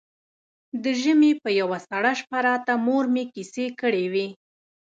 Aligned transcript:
د 0.83 0.85
ژمي 1.01 1.31
په 1.43 1.49
يوه 1.59 1.77
سړه 1.89 2.11
شپه 2.19 2.39
راته 2.47 2.73
مور 2.85 3.05
مې 3.13 3.23
کيسې 3.33 3.65
کړې 3.79 4.05
وې. 4.13 4.27